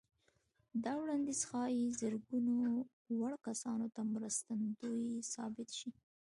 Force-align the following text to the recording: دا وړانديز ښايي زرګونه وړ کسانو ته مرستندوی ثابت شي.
دا 0.83 0.91
وړانديز 1.01 1.41
ښايي 1.49 1.87
زرګونه 1.99 2.53
وړ 3.19 3.33
کسانو 3.47 3.85
ته 3.95 4.01
مرستندوی 4.13 5.05
ثابت 5.33 5.69
شي. 5.79 5.89